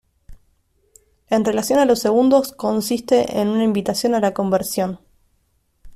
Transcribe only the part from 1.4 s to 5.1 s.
relación a los segundos consiste en una invitación a la conversión.